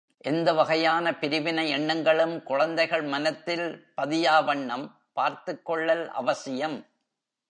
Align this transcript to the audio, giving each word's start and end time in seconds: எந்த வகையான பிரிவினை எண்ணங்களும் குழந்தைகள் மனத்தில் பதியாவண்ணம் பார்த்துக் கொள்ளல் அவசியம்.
எந்த 0.17 0.53
வகையான 0.53 1.17
பிரிவினை 1.17 1.69
எண்ணங்களும் 1.69 2.43
குழந்தைகள் 2.43 3.01
மனத்தில் 3.01 3.85
பதியாவண்ணம் 3.97 4.91
பார்த்துக் 5.13 5.65
கொள்ளல் 5.65 6.09
அவசியம். 6.09 6.85